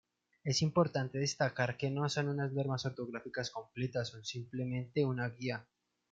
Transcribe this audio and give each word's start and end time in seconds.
Es 0.43 0.63
importante 0.63 1.19
destacar 1.19 1.77
que 1.77 1.91
no 1.91 2.09
son 2.09 2.27
unas 2.29 2.51
normas 2.51 2.87
ortográficas 2.87 3.51
completas; 3.51 4.07
son 4.07 4.25
simplemente 4.25 5.05
una 5.05 5.29
guía. 5.29 5.67